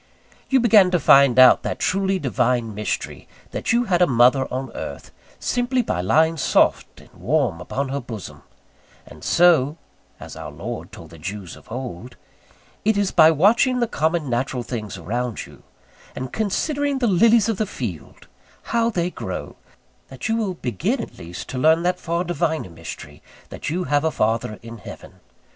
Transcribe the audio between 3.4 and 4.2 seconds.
that you had a